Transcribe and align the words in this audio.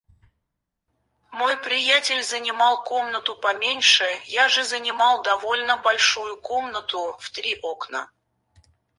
Мой 1.31 1.55
приятель 1.57 2.23
занимал 2.23 2.83
комнату 2.83 3.35
поменьше, 3.35 4.05
я 4.25 4.49
же 4.49 4.63
занимал 4.63 5.21
довольно 5.21 5.77
большую 5.77 6.41
комнату, 6.41 7.15
в 7.19 7.29
три 7.29 7.59
окна. 7.61 8.09